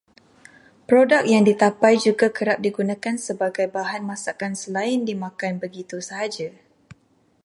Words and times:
Produk 0.89 1.21
yang 1.33 1.43
ditapai 1.49 1.93
juga 2.05 2.27
kerap 2.37 2.57
digunakan 2.65 3.15
sebagai 3.27 3.67
bahan 3.75 4.01
masakan 4.11 4.53
selain 4.61 4.99
dimakan 5.09 5.53
begitu 5.63 5.97
sahaja. 6.09 6.49